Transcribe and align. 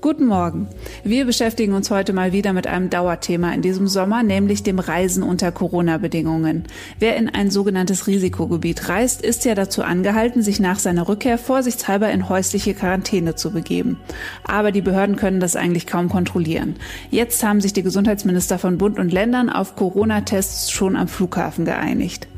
Guten 0.00 0.26
Morgen. 0.26 0.68
Wir 1.02 1.24
beschäftigen 1.24 1.72
uns 1.72 1.90
heute 1.90 2.12
mal 2.12 2.32
wieder 2.32 2.52
mit 2.52 2.68
einem 2.68 2.88
Dauerthema 2.88 3.52
in 3.52 3.62
diesem 3.62 3.88
Sommer, 3.88 4.22
nämlich 4.22 4.62
dem 4.62 4.78
Reisen 4.78 5.24
unter 5.24 5.50
Corona-Bedingungen. 5.50 6.66
Wer 7.00 7.16
in 7.16 7.28
ein 7.28 7.50
sogenanntes 7.50 8.06
Risikogebiet 8.06 8.88
reist, 8.88 9.22
ist 9.22 9.44
ja 9.44 9.56
dazu 9.56 9.82
angehalten, 9.82 10.40
sich 10.40 10.60
nach 10.60 10.78
seiner 10.78 11.08
Rückkehr 11.08 11.36
vorsichtshalber 11.36 12.12
in 12.12 12.28
häusliche 12.28 12.74
Quarantäne 12.74 13.34
zu 13.34 13.50
begeben. 13.50 13.98
Aber 14.44 14.70
die 14.70 14.82
Behörden 14.82 15.16
können 15.16 15.40
das 15.40 15.56
eigentlich 15.56 15.88
kaum 15.88 16.08
kontrollieren. 16.08 16.76
Jetzt 17.10 17.42
haben 17.42 17.60
sich 17.60 17.72
die 17.72 17.82
Gesundheitsminister 17.82 18.60
von 18.60 18.78
Bund 18.78 19.00
und 19.00 19.12
Ländern 19.12 19.50
auf 19.50 19.74
Corona-Tests 19.74 20.70
schon 20.70 20.94
am 20.94 21.08
Flughafen 21.08 21.64
geeinigt. 21.64 22.28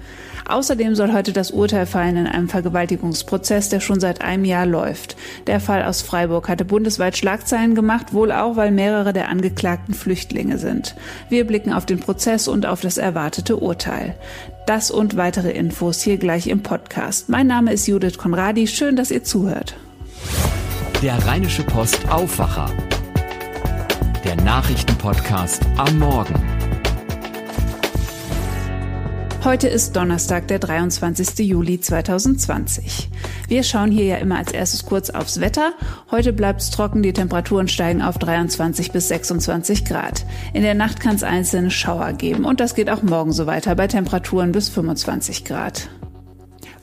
Außerdem 0.49 0.95
soll 0.95 1.13
heute 1.13 1.33
das 1.33 1.51
Urteil 1.51 1.87
fallen 1.87 2.17
in 2.17 2.27
einem 2.27 2.49
Vergewaltigungsprozess, 2.49 3.69
der 3.69 3.81
schon 3.81 4.01
seit 4.01 4.23
einem 4.23 4.45
Jahr 4.45 4.67
läuft. 4.67 5.17
Der 5.47 5.61
Fall 5.61 5.85
aus 5.85 6.03
Freiburg 6.03 6.49
hatte 6.49 6.65
bundesweit 6.65 7.17
Schlagzeilen 7.17 7.75
gemacht, 7.75 8.13
wohl 8.13 8.33
auch, 8.33 8.57
weil 8.57 8.71
mehrere 8.71 9.13
der 9.13 9.29
Angeklagten 9.29 9.95
Flüchtlinge 9.95 10.59
sind. 10.59 10.95
Wir 11.29 11.47
blicken 11.47 11.73
auf 11.73 11.87
den 11.87 12.01
Prozess 12.01 12.49
und 12.49 12.67
auf 12.67 12.81
das 12.81 12.99
erwartete 12.99 13.57
Urteil. 13.57 14.17
Das 14.67 14.91
und 14.91 15.17
weitere 15.17 15.51
Infos 15.51 16.03
hier 16.03 16.19
gleich 16.19 16.47
im 16.47 16.63
Podcast. 16.63 17.29
Mein 17.29 17.47
Name 17.47 17.73
ist 17.73 17.87
Judith 17.87 18.19
Konradi. 18.19 18.67
Schön, 18.67 18.97
dass 18.97 19.11
ihr 19.11 19.25
zuhört. 19.25 19.75
Der 21.03 21.15
Rheinische 21.27 21.63
Post 21.63 22.09
Aufwacher. 22.11 22.71
Der 24.25 24.37
Nachrichtenpodcast 24.37 25.63
am 25.79 25.99
Morgen. 25.99 26.60
Heute 29.43 29.69
ist 29.69 29.97
Donnerstag, 29.97 30.49
der 30.49 30.59
23. 30.59 31.39
Juli 31.39 31.81
2020. 31.81 33.09
Wir 33.49 33.63
schauen 33.63 33.91
hier 33.91 34.05
ja 34.05 34.17
immer 34.17 34.37
als 34.37 34.53
erstes 34.53 34.85
kurz 34.85 35.09
aufs 35.09 35.41
Wetter. 35.41 35.73
Heute 36.11 36.35
bleibt 36.35 36.61
es 36.61 36.71
trocken, 36.71 37.03
die 37.03 37.15
Temperaturen 37.15 37.67
steigen 37.67 38.03
auf 38.03 38.19
23 38.19 38.93
bis 38.93 39.09
26 39.09 39.87
Grad. 39.87 40.27
In 40.53 40.63
der 40.63 40.75
Nacht 40.75 41.01
kann 41.01 41.17
es 41.17 41.23
einzelne 41.23 41.71
Schauer 41.71 42.13
geben 42.13 42.45
und 42.45 42.61
das 42.61 42.75
geht 42.75 42.91
auch 42.91 43.03
morgen 43.03 43.33
so 43.33 43.47
weiter 43.47 43.75
bei 43.77 43.87
Temperaturen 43.87 44.53
bis 44.53 44.69
25 44.69 45.47
Grad. 45.47 45.89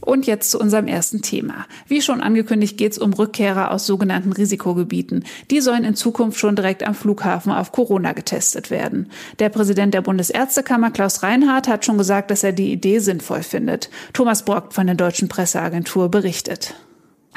Und 0.07 0.25
jetzt 0.25 0.51
zu 0.51 0.59
unserem 0.59 0.87
ersten 0.87 1.21
Thema. 1.21 1.65
Wie 1.85 2.01
schon 2.01 2.21
angekündigt 2.21 2.77
geht 2.77 2.93
es 2.93 2.97
um 2.97 3.11
Rückkehrer 3.11 3.71
aus 3.71 3.85
sogenannten 3.85 4.31
Risikogebieten. 4.31 5.25
Die 5.51 5.59
sollen 5.59 5.83
in 5.83 5.95
Zukunft 5.95 6.39
schon 6.39 6.55
direkt 6.55 6.87
am 6.87 6.95
Flughafen 6.95 7.51
auf 7.51 7.73
Corona 7.73 8.13
getestet 8.13 8.71
werden. 8.71 9.11
Der 9.39 9.49
Präsident 9.49 9.93
der 9.93 9.99
Bundesärztekammer 10.01 10.91
Klaus 10.91 11.23
Reinhardt 11.23 11.67
hat 11.67 11.83
schon 11.83 11.97
gesagt, 11.97 12.31
dass 12.31 12.45
er 12.45 12.53
die 12.53 12.71
Idee 12.71 12.99
sinnvoll 12.99 13.43
findet. 13.43 13.89
Thomas 14.13 14.45
Brock 14.45 14.71
von 14.71 14.87
der 14.87 14.95
Deutschen 14.95 15.27
Presseagentur 15.27 16.09
berichtet. 16.09 16.75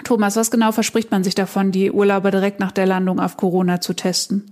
Thomas, 0.04 0.36
was 0.36 0.52
genau 0.52 0.70
verspricht 0.70 1.10
man 1.10 1.24
sich 1.24 1.34
davon, 1.34 1.72
die 1.72 1.90
Urlauber 1.90 2.30
direkt 2.30 2.60
nach 2.60 2.70
der 2.70 2.86
Landung 2.86 3.18
auf 3.18 3.36
Corona 3.36 3.80
zu 3.80 3.94
testen? 3.94 4.44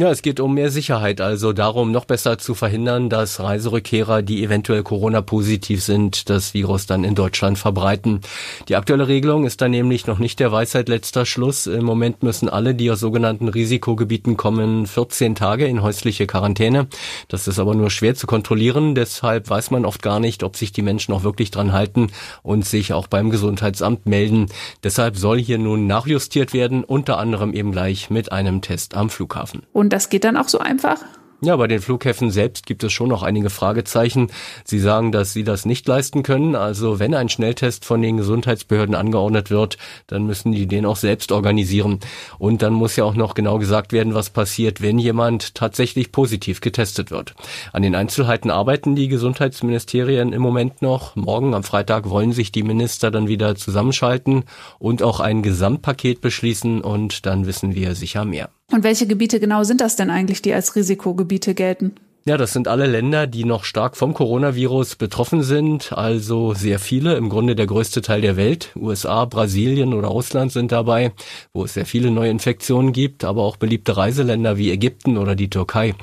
Ja, 0.00 0.10
es 0.10 0.22
geht 0.22 0.40
um 0.40 0.54
mehr 0.54 0.70
Sicherheit, 0.70 1.20
also 1.20 1.52
darum, 1.52 1.92
noch 1.92 2.06
besser 2.06 2.38
zu 2.38 2.54
verhindern, 2.54 3.10
dass 3.10 3.38
Reiserückkehrer, 3.38 4.22
die 4.22 4.42
eventuell 4.42 4.82
Corona-positiv 4.82 5.82
sind, 5.82 6.30
das 6.30 6.54
Virus 6.54 6.86
dann 6.86 7.04
in 7.04 7.14
Deutschland 7.14 7.58
verbreiten. 7.58 8.22
Die 8.70 8.76
aktuelle 8.76 9.08
Regelung 9.08 9.44
ist 9.44 9.60
dann 9.60 9.72
nämlich 9.72 10.06
noch 10.06 10.18
nicht 10.18 10.40
der 10.40 10.52
Weisheit 10.52 10.88
letzter 10.88 11.26
Schluss. 11.26 11.66
Im 11.66 11.84
Moment 11.84 12.22
müssen 12.22 12.48
alle, 12.48 12.74
die 12.74 12.90
aus 12.90 13.00
sogenannten 13.00 13.48
Risikogebieten 13.48 14.38
kommen, 14.38 14.86
14 14.86 15.34
Tage 15.34 15.66
in 15.66 15.82
häusliche 15.82 16.26
Quarantäne. 16.26 16.86
Das 17.28 17.46
ist 17.46 17.58
aber 17.58 17.74
nur 17.74 17.90
schwer 17.90 18.14
zu 18.14 18.26
kontrollieren. 18.26 18.94
Deshalb 18.94 19.50
weiß 19.50 19.70
man 19.70 19.84
oft 19.84 20.00
gar 20.00 20.18
nicht, 20.18 20.44
ob 20.44 20.56
sich 20.56 20.72
die 20.72 20.80
Menschen 20.80 21.12
auch 21.12 21.24
wirklich 21.24 21.50
dran 21.50 21.74
halten 21.74 22.06
und 22.42 22.64
sich 22.64 22.94
auch 22.94 23.06
beim 23.06 23.28
Gesundheitsamt 23.28 24.06
melden. 24.06 24.46
Deshalb 24.82 25.18
soll 25.18 25.38
hier 25.38 25.58
nun 25.58 25.86
nachjustiert 25.86 26.54
werden, 26.54 26.84
unter 26.84 27.18
anderem 27.18 27.52
eben 27.52 27.70
gleich 27.70 28.08
mit 28.08 28.32
einem 28.32 28.62
Test 28.62 28.94
am 28.94 29.10
Flughafen. 29.10 29.64
Und 29.74 29.89
das 29.92 30.08
geht 30.08 30.24
dann 30.24 30.36
auch 30.36 30.48
so 30.48 30.58
einfach? 30.58 31.00
Ja, 31.42 31.56
bei 31.56 31.68
den 31.68 31.80
Flughäfen 31.80 32.30
selbst 32.30 32.66
gibt 32.66 32.84
es 32.84 32.92
schon 32.92 33.08
noch 33.08 33.22
einige 33.22 33.48
Fragezeichen. 33.48 34.30
Sie 34.62 34.78
sagen, 34.78 35.10
dass 35.10 35.32
sie 35.32 35.42
das 35.42 35.64
nicht 35.64 35.88
leisten 35.88 36.22
können. 36.22 36.54
Also 36.54 36.98
wenn 36.98 37.14
ein 37.14 37.30
Schnelltest 37.30 37.86
von 37.86 38.02
den 38.02 38.18
Gesundheitsbehörden 38.18 38.94
angeordnet 38.94 39.50
wird, 39.50 39.78
dann 40.06 40.26
müssen 40.26 40.52
die 40.52 40.66
den 40.66 40.84
auch 40.84 40.96
selbst 40.96 41.32
organisieren. 41.32 42.00
Und 42.38 42.60
dann 42.60 42.74
muss 42.74 42.96
ja 42.96 43.04
auch 43.04 43.14
noch 43.14 43.32
genau 43.32 43.58
gesagt 43.58 43.94
werden, 43.94 44.12
was 44.12 44.28
passiert, 44.28 44.82
wenn 44.82 44.98
jemand 44.98 45.54
tatsächlich 45.54 46.12
positiv 46.12 46.60
getestet 46.60 47.10
wird. 47.10 47.34
An 47.72 47.80
den 47.80 47.94
Einzelheiten 47.94 48.50
arbeiten 48.50 48.94
die 48.94 49.08
Gesundheitsministerien 49.08 50.34
im 50.34 50.42
Moment 50.42 50.82
noch. 50.82 51.16
Morgen 51.16 51.54
am 51.54 51.62
Freitag 51.62 52.10
wollen 52.10 52.32
sich 52.32 52.52
die 52.52 52.64
Minister 52.64 53.10
dann 53.10 53.28
wieder 53.28 53.56
zusammenschalten 53.56 54.44
und 54.78 55.02
auch 55.02 55.20
ein 55.20 55.40
Gesamtpaket 55.42 56.20
beschließen 56.20 56.82
und 56.82 57.24
dann 57.24 57.46
wissen 57.46 57.74
wir 57.74 57.94
sicher 57.94 58.26
mehr. 58.26 58.50
Und 58.70 58.84
welche 58.84 59.06
Gebiete 59.06 59.40
genau 59.40 59.64
sind 59.64 59.80
das 59.80 59.96
denn 59.96 60.10
eigentlich, 60.10 60.42
die 60.42 60.54
als 60.54 60.76
Risikogebiete 60.76 61.54
gelten? 61.54 61.94
Ja, 62.26 62.36
das 62.36 62.52
sind 62.52 62.68
alle 62.68 62.84
Länder, 62.84 63.26
die 63.26 63.46
noch 63.46 63.64
stark 63.64 63.96
vom 63.96 64.12
Coronavirus 64.12 64.96
betroffen 64.96 65.42
sind, 65.42 65.94
also 65.94 66.52
sehr 66.52 66.78
viele, 66.78 67.14
im 67.14 67.30
Grunde 67.30 67.56
der 67.56 67.64
größte 67.64 68.02
Teil 68.02 68.20
der 68.20 68.36
Welt. 68.36 68.72
USA, 68.76 69.24
Brasilien 69.24 69.94
oder 69.94 70.08
Russland 70.08 70.52
sind 70.52 70.70
dabei, 70.70 71.12
wo 71.54 71.64
es 71.64 71.72
sehr 71.72 71.86
viele 71.86 72.10
neue 72.10 72.28
Infektionen 72.28 72.92
gibt, 72.92 73.24
aber 73.24 73.42
auch 73.42 73.56
beliebte 73.56 73.96
Reiseländer 73.96 74.58
wie 74.58 74.70
Ägypten 74.70 75.16
oder 75.16 75.34
die 75.34 75.48
Türkei. 75.48 75.94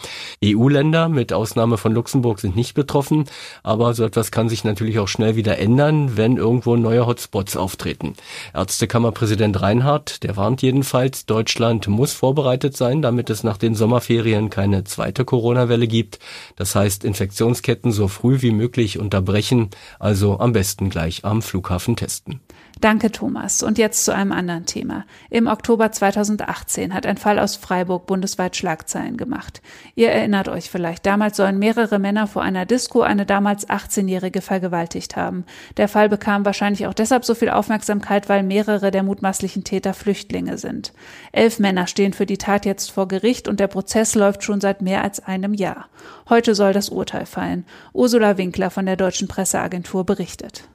EU-Länder 0.44 1.08
mit 1.08 1.34
Ausnahme 1.34 1.78
von 1.78 1.94
Luxemburg 1.94 2.40
sind 2.40 2.56
nicht 2.56 2.74
betroffen, 2.74 3.26
aber 3.62 3.94
so 3.94 4.04
etwas 4.04 4.32
kann 4.32 4.50
sich 4.50 4.64
natürlich 4.64 4.98
auch 4.98 5.08
schnell 5.08 5.36
wieder 5.36 5.60
ändern, 5.60 6.18
wenn 6.18 6.38
irgendwo 6.38 6.78
neue 6.78 7.06
Hotspots 7.06 7.56
auftreten. 7.56 8.16
Ärztekammerpräsident 8.56 9.62
Reinhardt, 9.62 10.24
der 10.24 10.36
warnt 10.36 10.64
jedenfalls, 10.64 11.28
Deutschland 11.28 11.88
muss 11.88 12.14
vorbereitet 12.14 12.76
sein, 12.76 13.04
damit 13.04 13.30
es 13.30 13.44
nach 13.44 13.58
den 13.58 13.76
Sommerferien 13.76 14.50
keine 14.50 14.84
zweite 14.84 15.24
Corona-Welle 15.24 15.88
gibt 15.88 16.07
gibt. 16.08 16.20
Das 16.56 16.76
heißt, 16.76 17.04
Infektionsketten 17.04 17.92
so 17.92 18.08
früh 18.08 18.42
wie 18.42 18.52
möglich 18.52 19.00
unterbrechen, 19.00 19.70
also 20.00 20.40
am 20.40 20.54
besten 20.54 20.90
gleich 20.90 21.26
am 21.26 21.42
Flughafen 21.42 21.96
testen. 21.96 22.40
Danke, 22.82 23.12
Thomas. 23.12 23.64
Und 23.64 23.78
jetzt 23.78 24.06
zu 24.06 24.14
einem 24.14 24.32
anderen 24.32 24.66
Thema. 24.66 25.06
Im 25.30 25.48
Oktober 25.48 25.92
2018 25.92 26.94
hat 26.94 27.06
ein 27.06 27.18
Fall 27.18 27.40
aus 27.40 27.56
Freiburg 27.56 28.06
bundesweit 28.06 28.56
Schlagzeilen 28.56 29.18
gemacht. 29.18 29.62
Ihr 29.96 30.12
erinnert 30.12 30.48
euch 30.48 30.70
vielleicht, 30.70 31.06
damals 31.06 31.38
sollen 31.38 31.58
mehrere 31.58 31.98
Männer 31.98 32.28
vor 32.28 32.44
einer 32.44 32.66
Disco 32.66 33.02
eine 33.02 33.26
damals 33.26 33.68
18-Jährige 33.68 34.42
vergewaltigt 34.42 35.16
haben. 35.16 35.46
Der 35.78 35.88
Fall 35.88 36.08
bekam 36.08 36.46
wahrscheinlich 36.46 36.86
auch 36.86 36.94
deshalb 36.94 37.26
so 37.26 37.34
viel 37.34 37.50
Aufmerksamkeit, 37.50 38.30
weil 38.30 38.44
mehrere 38.44 38.92
der 38.92 39.04
mutmaßlichen 39.04 39.64
Täter 39.64 39.94
Flüchtlinge 39.94 40.58
sind. 40.58 40.94
Elf 41.32 41.60
Männer 41.60 41.88
stehen 41.88 42.14
für 42.14 42.28
die 42.28 42.38
Tat 42.38 42.66
jetzt 42.66 42.92
vor 42.92 43.08
Gericht 43.08 43.48
und 43.48 43.60
der 43.60 43.68
Prozess 43.68 44.14
läuft 44.14 44.44
schon 44.44 44.62
seit 44.62 44.82
mehr 44.84 45.04
als 45.04 45.20
einem 45.20 45.54
Jahr. 45.54 45.88
Heute 46.30 46.54
soll 46.54 46.74
das 46.74 46.90
Urteil 46.90 47.26
fallen. 47.26 47.66
Ursula 47.94 48.38
Winkler 48.38 48.70
von 48.70 48.86
der 48.86 48.98
Deutschen 48.98 49.28
Presseagentur 49.28 50.06
berichtet. 50.06 50.68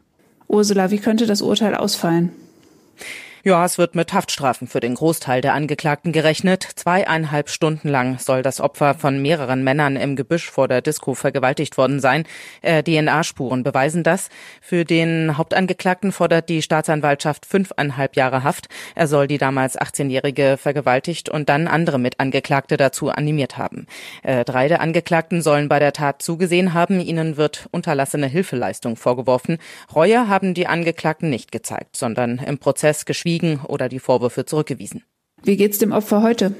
Ursula, 0.53 0.91
wie 0.91 0.99
könnte 0.99 1.27
das 1.27 1.41
Urteil 1.41 1.75
ausfallen? 1.75 2.31
Ja, 3.45 3.65
es 3.65 3.77
wird 3.77 3.97
mit 3.97 4.13
Haftstrafen 4.13 4.69
für 4.69 4.79
den 4.79 4.95
Großteil 4.95 5.41
der 5.41 5.55
Angeklagten 5.55 6.13
gerechnet. 6.13 6.63
Zweieinhalb 6.63 7.49
Stunden 7.49 7.89
lang 7.89 8.21
soll 8.21 8.41
das 8.43 8.61
Opfer 8.61 8.95
von 8.95 9.21
mehreren 9.21 9.65
Männern 9.65 9.97
im 9.97 10.15
Gebüsch 10.15 10.49
vor 10.49 10.69
der 10.69 10.81
Disco 10.81 11.15
vergewaltigt 11.15 11.77
worden 11.77 11.99
sein. 11.99 12.23
Äh, 12.61 12.85
DNA-Spuren 12.85 13.65
beweisen 13.65 14.05
das. 14.05 14.29
Für 14.61 14.85
den 14.85 15.37
Hauptangeklagten 15.37 16.13
fordert 16.13 16.49
die 16.51 16.63
Staatsanwaltschaft 16.63 17.45
fünfeinhalb 17.45 18.15
Jahre 18.15 18.45
Haft. 18.45 18.69
Er 18.95 19.09
soll 19.09 19.27
die 19.27 19.39
damals 19.39 19.77
18-Jährige 19.77 20.57
vergewaltigt 20.57 21.29
und 21.29 21.49
dann 21.49 21.67
andere 21.67 21.99
Mitangeklagte 21.99 22.77
dazu 22.77 23.09
animiert 23.09 23.59
haben. 23.59 23.89
Äh, 24.23 24.45
drei 24.45 24.69
der 24.69 24.81
Angeklagten 24.81 25.43
sollen 25.43 25.69
bei 25.69 25.81
der 25.81 25.93
Tat 25.93 26.23
zugesehen 26.23 26.75
haben. 26.75 27.01
Ihnen 27.01 27.37
wird 27.37 27.67
unterlassene 27.73 28.29
Hilfeleistung 28.29 28.95
vorgeworfen. 28.95 29.59
Reue 29.93 30.29
haben 30.29 30.55
die 30.55 30.69
Angeklagten 30.69 31.29
nicht 31.29 31.51
gezeigt, 31.51 31.97
sondern 31.97 32.39
im 32.39 32.59
Prozess 32.59 33.05
geschwiegen 33.05 33.32
verschwiegen 33.33 33.61
oder 33.67 33.89
die 33.89 33.99
Vorwürfe 33.99 34.45
zurückgewiesen. 34.45 35.05
Wie 35.45 35.57
geht's 35.57 35.79
dem 35.79 35.93
Opfer 35.93 36.23
heute? 36.23 36.55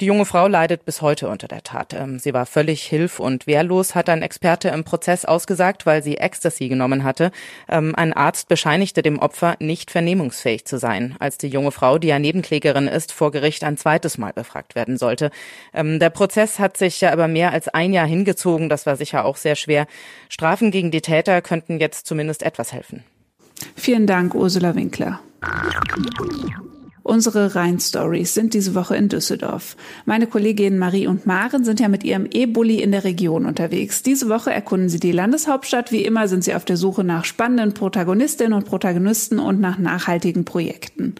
Die 0.00 0.06
junge 0.06 0.26
Frau 0.26 0.46
leidet 0.46 0.84
bis 0.84 1.02
heute 1.02 1.28
unter 1.28 1.48
der 1.48 1.64
Tat. 1.64 1.92
Ähm, 1.92 2.20
sie 2.20 2.32
war 2.32 2.46
völlig 2.46 2.84
hilf- 2.84 3.18
und 3.18 3.48
wehrlos, 3.48 3.96
hat 3.96 4.08
ein 4.08 4.22
Experte 4.22 4.68
im 4.68 4.84
Prozess 4.84 5.24
ausgesagt, 5.24 5.86
weil 5.86 6.04
sie 6.04 6.18
Ecstasy 6.18 6.68
genommen 6.68 7.02
hatte. 7.02 7.32
Ähm, 7.68 7.96
ein 7.96 8.12
Arzt 8.12 8.46
bescheinigte 8.48 9.02
dem 9.02 9.18
Opfer, 9.18 9.56
nicht 9.58 9.90
vernehmungsfähig 9.90 10.64
zu 10.66 10.78
sein, 10.78 11.16
als 11.18 11.36
die 11.36 11.48
junge 11.48 11.72
Frau, 11.72 11.98
die 11.98 12.08
ja 12.08 12.20
Nebenklägerin 12.20 12.86
ist, 12.86 13.12
vor 13.12 13.32
Gericht 13.32 13.64
ein 13.64 13.76
zweites 13.76 14.18
Mal 14.18 14.32
befragt 14.32 14.76
werden 14.76 14.98
sollte. 14.98 15.30
Ähm, 15.74 15.98
der 15.98 16.10
Prozess 16.10 16.60
hat 16.60 16.76
sich 16.76 17.00
ja 17.00 17.12
aber 17.12 17.26
mehr 17.26 17.52
als 17.52 17.66
ein 17.66 17.92
Jahr 17.92 18.06
hingezogen. 18.06 18.68
Das 18.68 18.86
war 18.86 18.94
sicher 18.94 19.24
auch 19.24 19.36
sehr 19.36 19.56
schwer. 19.56 19.88
Strafen 20.28 20.70
gegen 20.70 20.92
die 20.92 21.02
Täter 21.02 21.42
könnten 21.42 21.80
jetzt 21.80 22.06
zumindest 22.06 22.44
etwas 22.44 22.72
helfen. 22.72 23.02
Vielen 23.74 24.06
Dank, 24.06 24.34
Ursula 24.34 24.74
Winkler. 24.74 25.20
Unsere 27.08 27.54
Rhein-Stories 27.54 28.34
sind 28.34 28.52
diese 28.52 28.74
Woche 28.74 28.94
in 28.94 29.08
Düsseldorf. 29.08 29.76
Meine 30.04 30.26
Kolleginnen 30.26 30.78
Marie 30.78 31.06
und 31.06 31.24
Maren 31.24 31.64
sind 31.64 31.80
ja 31.80 31.88
mit 31.88 32.04
ihrem 32.04 32.26
E-Bulli 32.30 32.82
in 32.82 32.92
der 32.92 33.04
Region 33.04 33.46
unterwegs. 33.46 34.02
Diese 34.02 34.28
Woche 34.28 34.52
erkunden 34.52 34.90
sie 34.90 35.00
die 35.00 35.12
Landeshauptstadt. 35.12 35.90
Wie 35.90 36.04
immer 36.04 36.28
sind 36.28 36.44
sie 36.44 36.54
auf 36.54 36.66
der 36.66 36.76
Suche 36.76 37.04
nach 37.04 37.24
spannenden 37.24 37.72
Protagonistinnen 37.72 38.52
und 38.52 38.66
Protagonisten 38.66 39.38
und 39.38 39.58
nach 39.58 39.78
nachhaltigen 39.78 40.44
Projekten. 40.44 41.14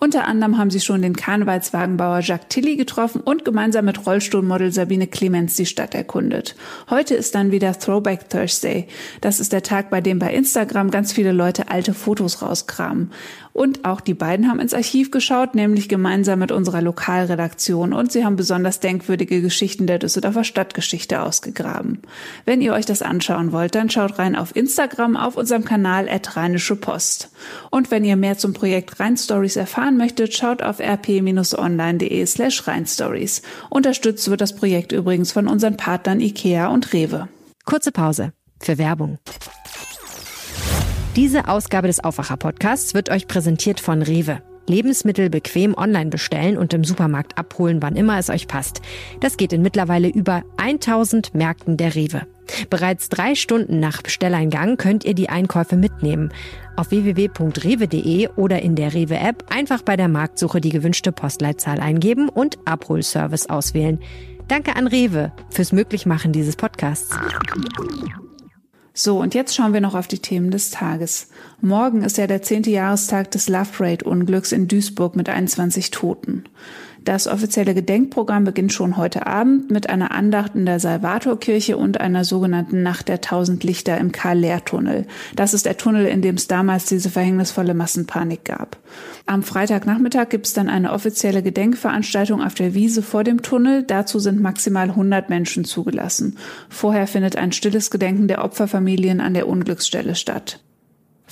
Unter 0.00 0.26
anderem 0.26 0.58
haben 0.58 0.70
sie 0.70 0.80
schon 0.80 1.02
den 1.02 1.16
Karnevalswagenbauer 1.16 2.20
Jacques 2.20 2.48
Tilly 2.48 2.76
getroffen 2.76 3.20
und 3.20 3.44
gemeinsam 3.44 3.84
mit 3.84 4.06
Rollstuhlmodel 4.06 4.72
Sabine 4.72 5.06
Clemens 5.06 5.56
die 5.56 5.66
Stadt 5.66 5.94
erkundet. 5.94 6.56
Heute 6.90 7.14
ist 7.14 7.34
dann 7.34 7.50
wieder 7.52 7.78
Throwback 7.78 8.28
Thursday. 8.28 8.88
Das 9.20 9.40
ist 9.40 9.52
der 9.52 9.62
Tag, 9.62 9.90
bei 9.90 10.00
dem 10.00 10.18
bei 10.18 10.32
Instagram 10.32 10.90
ganz 10.90 11.12
viele 11.12 11.32
Leute 11.32 11.68
alte 11.68 11.94
Fotos 11.94 12.42
rauskramen. 12.42 13.12
Und 13.54 13.84
auch 13.84 14.00
die 14.00 14.14
beiden 14.14 14.48
haben 14.48 14.58
ins 14.58 14.74
Archiv 14.74 15.12
geschaut, 15.12 15.54
nämlich 15.54 15.88
gemeinsam 15.88 16.40
mit 16.40 16.50
unserer 16.50 16.82
Lokalredaktion. 16.82 17.92
Und 17.92 18.10
sie 18.10 18.24
haben 18.24 18.34
besonders 18.34 18.80
denkwürdige 18.80 19.40
Geschichten 19.40 19.86
der 19.86 20.00
Düsseldorfer 20.00 20.42
Stadtgeschichte 20.42 21.22
ausgegraben. 21.22 22.02
Wenn 22.44 22.60
ihr 22.60 22.72
euch 22.72 22.84
das 22.84 23.00
anschauen 23.00 23.52
wollt, 23.52 23.76
dann 23.76 23.90
schaut 23.90 24.18
rein 24.18 24.34
auf 24.34 24.56
Instagram 24.56 25.16
auf 25.16 25.36
unserem 25.36 25.64
Kanal 25.64 26.08
at 26.08 26.36
Rheinische 26.36 26.74
Post. 26.74 27.30
Und 27.70 27.92
wenn 27.92 28.04
ihr 28.04 28.16
mehr 28.16 28.36
zum 28.36 28.54
Projekt 28.54 28.98
Rheinstories 28.98 29.54
erfahren 29.54 29.96
möchtet, 29.96 30.34
schaut 30.34 30.60
auf 30.60 30.80
rp-online.de 30.80 32.26
slash 32.26 32.66
Rheinstories. 32.66 33.42
Unterstützt 33.70 34.28
wird 34.28 34.40
das 34.40 34.56
Projekt 34.56 34.90
übrigens 34.90 35.30
von 35.30 35.46
unseren 35.46 35.76
Partnern 35.76 36.20
IKEA 36.20 36.66
und 36.66 36.92
Rewe. 36.92 37.28
Kurze 37.64 37.92
Pause 37.92 38.32
für 38.60 38.78
Werbung. 38.78 39.18
Diese 41.16 41.46
Ausgabe 41.46 41.86
des 41.86 42.02
Aufwacher-Podcasts 42.02 42.92
wird 42.92 43.08
euch 43.08 43.28
präsentiert 43.28 43.78
von 43.78 44.02
Rewe. 44.02 44.42
Lebensmittel 44.66 45.30
bequem 45.30 45.76
online 45.78 46.10
bestellen 46.10 46.58
und 46.58 46.74
im 46.74 46.82
Supermarkt 46.82 47.38
abholen, 47.38 47.80
wann 47.82 47.94
immer 47.94 48.18
es 48.18 48.30
euch 48.30 48.48
passt. 48.48 48.82
Das 49.20 49.36
geht 49.36 49.52
in 49.52 49.62
mittlerweile 49.62 50.08
über 50.08 50.42
1000 50.56 51.32
Märkten 51.32 51.76
der 51.76 51.94
Rewe. 51.94 52.22
Bereits 52.68 53.10
drei 53.10 53.36
Stunden 53.36 53.78
nach 53.78 54.02
Bestelleingang 54.02 54.76
könnt 54.76 55.04
ihr 55.04 55.14
die 55.14 55.28
Einkäufe 55.28 55.76
mitnehmen. 55.76 56.32
Auf 56.74 56.90
www.rewe.de 56.90 58.30
oder 58.34 58.62
in 58.62 58.74
der 58.74 58.92
Rewe-App 58.92 59.44
einfach 59.54 59.82
bei 59.82 59.96
der 59.96 60.08
Marktsuche 60.08 60.60
die 60.60 60.70
gewünschte 60.70 61.12
Postleitzahl 61.12 61.78
eingeben 61.78 62.28
und 62.28 62.58
Abholservice 62.64 63.48
auswählen. 63.48 64.00
Danke 64.48 64.74
an 64.74 64.88
Rewe 64.88 65.32
fürs 65.50 65.70
Möglichmachen 65.70 66.32
dieses 66.32 66.56
Podcasts. 66.56 67.16
So, 68.96 69.20
und 69.20 69.34
jetzt 69.34 69.56
schauen 69.56 69.72
wir 69.72 69.80
noch 69.80 69.96
auf 69.96 70.06
die 70.06 70.20
Themen 70.20 70.52
des 70.52 70.70
Tages. 70.70 71.26
Morgen 71.60 72.02
ist 72.02 72.16
ja 72.16 72.28
der 72.28 72.42
zehnte 72.42 72.70
Jahrestag 72.70 73.28
des 73.32 73.48
Love 73.48 73.70
Parade-Unglücks 73.76 74.52
in 74.52 74.68
Duisburg 74.68 75.16
mit 75.16 75.28
21 75.28 75.90
Toten. 75.90 76.44
Das 77.04 77.28
offizielle 77.28 77.74
Gedenkprogramm 77.74 78.44
beginnt 78.44 78.72
schon 78.72 78.96
heute 78.96 79.26
Abend 79.26 79.70
mit 79.70 79.90
einer 79.90 80.10
Andacht 80.10 80.54
in 80.54 80.64
der 80.64 80.80
Salvatorkirche 80.80 81.76
und 81.76 82.00
einer 82.00 82.24
sogenannten 82.24 82.82
Nacht 82.82 83.08
der 83.08 83.20
tausend 83.20 83.62
Lichter 83.62 83.98
im 83.98 84.10
Karl-Lehr-Tunnel. 84.10 85.06
Das 85.36 85.52
ist 85.52 85.66
der 85.66 85.76
Tunnel, 85.76 86.06
in 86.06 86.22
dem 86.22 86.36
es 86.36 86.48
damals 86.48 86.86
diese 86.86 87.10
verhängnisvolle 87.10 87.74
Massenpanik 87.74 88.46
gab. 88.46 88.78
Am 89.26 89.42
Freitagnachmittag 89.42 90.30
gibt 90.30 90.46
es 90.46 90.54
dann 90.54 90.70
eine 90.70 90.92
offizielle 90.92 91.42
Gedenkveranstaltung 91.42 92.42
auf 92.42 92.54
der 92.54 92.72
Wiese 92.72 93.02
vor 93.02 93.22
dem 93.22 93.42
Tunnel. 93.42 93.82
Dazu 93.82 94.18
sind 94.18 94.40
maximal 94.40 94.88
100 94.88 95.28
Menschen 95.28 95.66
zugelassen. 95.66 96.38
Vorher 96.70 97.06
findet 97.06 97.36
ein 97.36 97.52
stilles 97.52 97.90
Gedenken 97.90 98.28
der 98.28 98.42
Opferfamilien 98.42 99.20
an 99.20 99.34
der 99.34 99.46
Unglücksstelle 99.46 100.14
statt. 100.14 100.60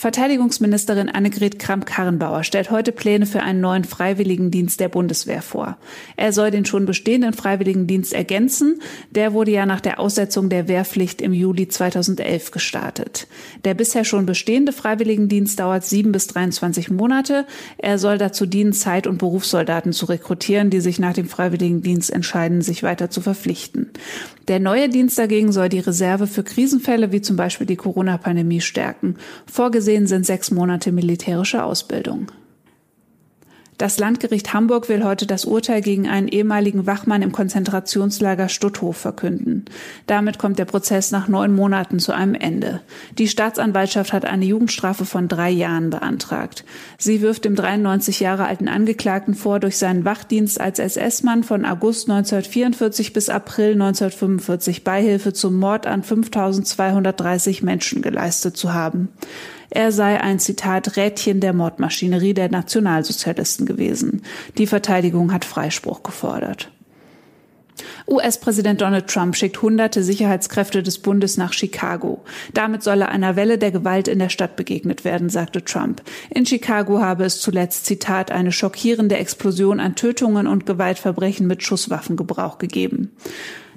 Verteidigungsministerin 0.02 1.08
Annegret 1.08 1.60
Kramp-Karrenbauer 1.60 2.42
stellt 2.42 2.72
heute 2.72 2.90
Pläne 2.90 3.24
für 3.24 3.44
einen 3.44 3.60
neuen 3.60 3.84
Freiwilligendienst 3.84 4.80
der 4.80 4.88
Bundeswehr 4.88 5.42
vor. 5.42 5.76
Er 6.16 6.32
soll 6.32 6.50
den 6.50 6.64
schon 6.64 6.86
bestehenden 6.86 7.34
Freiwilligendienst 7.34 8.12
ergänzen. 8.12 8.80
Der 9.12 9.32
wurde 9.32 9.52
ja 9.52 9.64
nach 9.64 9.80
der 9.80 10.00
Aussetzung 10.00 10.48
der 10.48 10.66
Wehrpflicht 10.66 11.22
im 11.22 11.32
Juli 11.32 11.68
2011 11.68 12.50
gestartet. 12.50 13.28
Der 13.64 13.74
bisher 13.74 14.04
schon 14.04 14.26
bestehende 14.26 14.72
Freiwilligendienst 14.72 15.60
dauert 15.60 15.84
sieben 15.84 16.10
bis 16.10 16.26
23 16.26 16.90
Monate. 16.90 17.46
Er 17.78 17.96
soll 17.96 18.18
dazu 18.18 18.44
dienen, 18.44 18.72
Zeit- 18.72 19.06
und 19.06 19.18
Berufssoldaten 19.18 19.92
zu 19.92 20.06
rekrutieren, 20.06 20.70
die 20.70 20.80
sich 20.80 20.98
nach 20.98 21.12
dem 21.12 21.28
Freiwilligendienst 21.28 22.10
entscheiden, 22.10 22.60
sich 22.60 22.82
weiter 22.82 23.08
zu 23.08 23.20
verpflichten. 23.20 23.90
Der 24.48 24.58
neue 24.58 24.88
Dienst 24.88 25.16
dagegen 25.18 25.52
soll 25.52 25.68
die 25.68 25.78
Reserve 25.78 26.26
für 26.26 26.42
Krisenfälle 26.42 27.12
wie 27.12 27.20
zum 27.20 27.36
Beispiel 27.36 27.66
die 27.66 27.76
Corona-Pandemie 27.76 28.60
stärken. 28.60 29.14
Vorgesehen 29.46 29.91
sind 30.00 30.26
sechs 30.26 30.50
Monate 30.50 30.92
militärische 30.92 31.62
Ausbildung. 31.64 32.32
Das 33.82 33.98
Landgericht 33.98 34.54
Hamburg 34.54 34.88
will 34.88 35.02
heute 35.02 35.26
das 35.26 35.44
Urteil 35.44 35.80
gegen 35.80 36.06
einen 36.06 36.28
ehemaligen 36.28 36.86
Wachmann 36.86 37.20
im 37.20 37.32
Konzentrationslager 37.32 38.48
Stutthof 38.48 38.96
verkünden. 38.96 39.64
Damit 40.06 40.38
kommt 40.38 40.60
der 40.60 40.66
Prozess 40.66 41.10
nach 41.10 41.26
neun 41.26 41.52
Monaten 41.52 41.98
zu 41.98 42.12
einem 42.12 42.34
Ende. 42.34 42.80
Die 43.18 43.26
Staatsanwaltschaft 43.26 44.12
hat 44.12 44.24
eine 44.24 44.44
Jugendstrafe 44.44 45.04
von 45.04 45.26
drei 45.26 45.50
Jahren 45.50 45.90
beantragt. 45.90 46.64
Sie 46.96 47.22
wirft 47.22 47.44
dem 47.44 47.56
93 47.56 48.20
Jahre 48.20 48.46
alten 48.46 48.68
Angeklagten 48.68 49.34
vor, 49.34 49.58
durch 49.58 49.78
seinen 49.78 50.04
Wachdienst 50.04 50.60
als 50.60 50.78
SS-Mann 50.78 51.42
von 51.42 51.64
August 51.64 52.08
1944 52.08 53.12
bis 53.12 53.30
April 53.30 53.72
1945 53.72 54.84
Beihilfe 54.84 55.32
zum 55.32 55.56
Mord 55.56 55.88
an 55.88 56.04
5230 56.04 57.64
Menschen 57.64 58.00
geleistet 58.00 58.56
zu 58.56 58.72
haben. 58.72 59.08
Er 59.74 59.90
sei 59.90 60.20
ein 60.20 60.38
Zitat 60.38 60.98
Rädchen 60.98 61.40
der 61.40 61.54
Mordmaschinerie 61.54 62.34
der 62.34 62.50
Nationalsozialisten 62.50 63.64
gewesen. 63.64 64.20
Die 64.58 64.66
Verteidigung 64.66 65.32
hat 65.32 65.46
Freispruch 65.46 66.02
gefordert. 66.02 66.70
US-Präsident 68.06 68.82
Donald 68.82 69.06
Trump 69.06 69.34
schickt 69.34 69.62
hunderte 69.62 70.02
Sicherheitskräfte 70.02 70.82
des 70.82 70.98
Bundes 70.98 71.38
nach 71.38 71.54
Chicago. 71.54 72.22
Damit 72.52 72.82
solle 72.82 73.08
einer 73.08 73.34
Welle 73.34 73.56
der 73.56 73.70
Gewalt 73.70 74.08
in 74.08 74.18
der 74.18 74.28
Stadt 74.28 74.56
begegnet 74.56 75.06
werden, 75.06 75.30
sagte 75.30 75.64
Trump. 75.64 76.02
In 76.28 76.44
Chicago 76.44 77.00
habe 77.00 77.24
es 77.24 77.40
zuletzt, 77.40 77.86
Zitat, 77.86 78.30
eine 78.30 78.52
schockierende 78.52 79.16
Explosion 79.16 79.80
an 79.80 79.94
Tötungen 79.94 80.46
und 80.46 80.66
Gewaltverbrechen 80.66 81.46
mit 81.46 81.62
Schusswaffengebrauch 81.62 82.58
gegeben. 82.58 83.12